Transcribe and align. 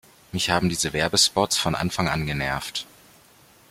Mich 0.31 0.49
haben 0.49 0.67
diese 0.67 0.93
Werbespots 0.93 1.57
von 1.59 1.75
Anfang 1.75 2.07
an 2.09 2.25
genervt. 2.25 2.87